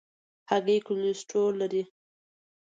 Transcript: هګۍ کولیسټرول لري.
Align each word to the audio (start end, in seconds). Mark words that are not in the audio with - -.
هګۍ 0.49 0.77
کولیسټرول 0.87 1.53
لري. 1.61 1.83